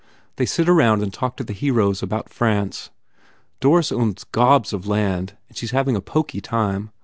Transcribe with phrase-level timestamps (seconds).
[0.37, 2.89] They sit about and talk to the heroes about France.
[3.59, 6.89] Doris owns gobs of land and she s having a poky time.